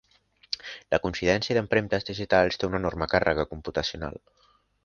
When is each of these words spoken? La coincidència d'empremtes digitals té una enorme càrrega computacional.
La 0.95 0.99
coincidència 1.03 1.57
d'empremtes 1.57 2.09
digitals 2.09 2.57
té 2.63 2.71
una 2.71 2.83
enorme 2.83 3.09
càrrega 3.15 3.49
computacional. 3.55 4.21